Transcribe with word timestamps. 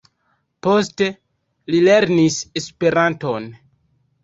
Poste 0.67 1.09
li 1.75 1.83
lernis 1.89 2.41
Esperanton. 2.63 3.49